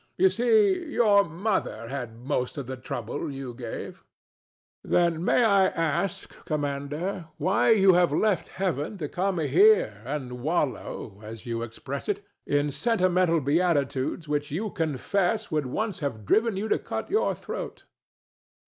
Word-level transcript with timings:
You 0.17 0.31
see, 0.31 0.89
your 0.91 1.23
mother 1.23 1.87
had 1.87 2.17
most 2.17 2.57
of 2.57 2.65
the 2.65 2.75
trouble 2.75 3.29
you 3.31 3.53
gave. 3.53 4.03
DON 4.83 4.91
JUAN. 4.91 4.91
Then 5.13 5.23
may 5.25 5.43
I 5.45 5.65
ask, 5.67 6.33
Commander, 6.45 7.27
why 7.37 7.69
you 7.73 7.93
have 7.93 8.11
left 8.11 8.47
Heaven 8.47 8.97
to 8.97 9.07
come 9.07 9.37
here 9.37 10.01
and 10.03 10.41
wallow, 10.41 11.21
as 11.21 11.45
you 11.45 11.61
express 11.61 12.09
it, 12.09 12.25
in 12.47 12.71
sentimental 12.71 13.41
beatitudes 13.41 14.27
which 14.27 14.49
you 14.49 14.71
confess 14.71 15.51
would 15.51 15.67
once 15.67 15.99
have 15.99 16.25
driven 16.25 16.57
you 16.57 16.67
to 16.69 16.79
cut 16.79 17.11
your 17.11 17.35
throat? 17.35 17.83